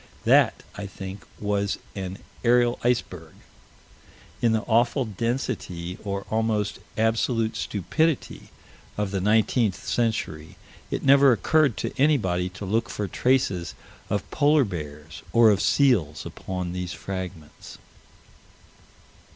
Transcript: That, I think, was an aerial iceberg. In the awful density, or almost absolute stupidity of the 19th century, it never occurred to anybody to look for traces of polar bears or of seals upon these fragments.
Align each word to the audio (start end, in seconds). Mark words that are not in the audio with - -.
That, 0.25 0.63
I 0.73 0.87
think, 0.87 1.25
was 1.39 1.77
an 1.95 2.17
aerial 2.43 2.79
iceberg. 2.83 3.35
In 4.41 4.51
the 4.51 4.61
awful 4.63 5.05
density, 5.05 5.99
or 6.03 6.25
almost 6.31 6.79
absolute 6.97 7.55
stupidity 7.55 8.49
of 8.97 9.11
the 9.11 9.19
19th 9.19 9.75
century, 9.75 10.57
it 10.89 11.03
never 11.03 11.31
occurred 11.31 11.77
to 11.77 11.93
anybody 12.01 12.49
to 12.49 12.65
look 12.65 12.89
for 12.89 13.07
traces 13.07 13.75
of 14.09 14.27
polar 14.31 14.63
bears 14.65 15.21
or 15.33 15.51
of 15.51 15.61
seals 15.61 16.25
upon 16.25 16.71
these 16.71 16.93
fragments. 16.93 17.77